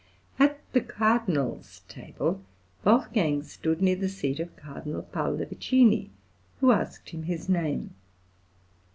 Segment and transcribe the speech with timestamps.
[0.39, 2.41] At the cardinals' table
[2.83, 6.09] Wolfgang stood near the seat of Cardinal Pallavicini,
[6.59, 7.93] who asked him his name.